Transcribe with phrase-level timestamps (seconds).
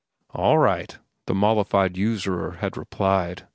[0.31, 0.97] "All right,"
[1.27, 3.45] the mollified usurer had replied.